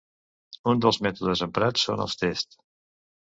Un 0.71 0.79
dels 0.85 0.97
mètodes 1.07 1.43
emprats 1.47 1.85
són 1.89 2.01
els 2.07 2.17
tests. 2.25 2.59